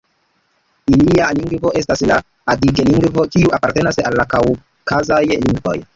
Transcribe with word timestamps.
Ilia 0.95 1.27
lingvo 1.39 1.73
estas 1.81 2.03
la 2.11 2.17
adige-lingvo, 2.53 3.27
kiu 3.35 3.53
apartenas 3.59 4.03
al 4.11 4.19
la 4.23 4.27
kaŭkazaj 4.35 5.25
lingvoj. 5.35 5.81